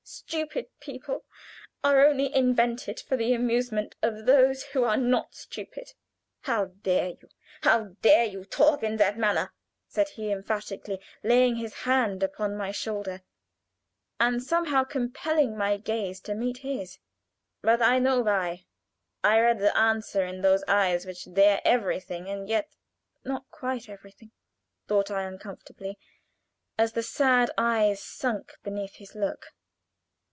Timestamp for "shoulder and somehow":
12.73-14.83